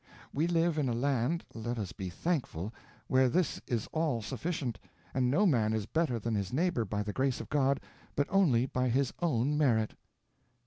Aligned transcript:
We 0.33 0.47
live 0.47 0.79
in 0.79 0.89
a 0.89 0.95
land, 0.95 1.45
let 1.53 1.77
us 1.77 1.91
be 1.91 2.09
thankful, 2.09 2.73
where 3.05 3.29
this 3.29 3.61
is 3.67 3.87
all 3.91 4.23
sufficient, 4.23 4.79
and 5.13 5.29
no 5.29 5.45
man 5.45 5.73
is 5.73 5.85
better 5.85 6.17
than 6.17 6.33
his 6.33 6.51
neighbor 6.51 6.85
by 6.85 7.03
the 7.03 7.13
grace 7.13 7.39
of 7.39 7.49
God, 7.51 7.79
but 8.15 8.25
only 8.31 8.65
by 8.65 8.89
his 8.89 9.13
own 9.21 9.55
merit." 9.59 9.93